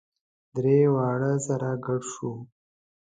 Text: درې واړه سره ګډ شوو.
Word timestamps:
درې 0.55 0.77
واړه 0.93 1.33
سره 1.47 1.69
ګډ 1.85 2.01
شوو. 2.13 2.33